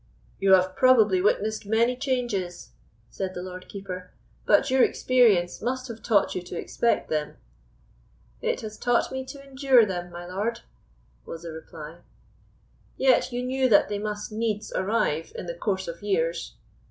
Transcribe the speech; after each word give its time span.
"You 0.39 0.53
have 0.53 0.75
probably 0.75 1.21
witnessed 1.21 1.67
many 1.67 1.95
changes," 1.95 2.69
said 3.11 3.35
the 3.35 3.43
Lord 3.43 3.69
Keeper; 3.69 4.09
"but 4.47 4.71
your 4.71 4.81
experience 4.81 5.61
must 5.61 5.87
have 5.89 6.01
taught 6.01 6.33
you 6.33 6.41
to 6.41 6.57
expect 6.57 7.07
them." 7.07 7.35
"It 8.41 8.61
has 8.61 8.79
taught 8.79 9.11
me 9.11 9.23
to 9.25 9.43
endure 9.47 9.85
them, 9.85 10.09
my 10.11 10.25
lord," 10.25 10.61
was 11.23 11.43
the 11.43 11.51
reply. 11.51 11.99
"Yet 12.97 13.31
you 13.31 13.43
knew 13.43 13.69
that 13.69 13.89
they 13.89 13.99
must 13.99 14.31
needs 14.31 14.73
arrive 14.73 15.33
in 15.35 15.45
the 15.45 15.53
course 15.53 15.87
of 15.87 16.01
years?" 16.01 16.55